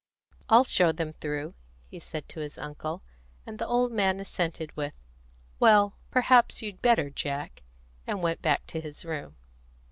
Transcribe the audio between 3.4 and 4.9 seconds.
and the old man assented